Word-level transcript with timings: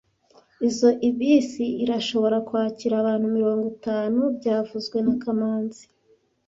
Izoi 0.67 1.07
bisi 1.17 1.65
irashobora 1.83 2.37
kwakira 2.47 2.93
abantu 3.01 3.25
mirongo 3.35 3.65
itanu 3.75 4.19
byavuzwe 4.37 4.97
na 5.05 5.13
kamanzi 5.21 5.83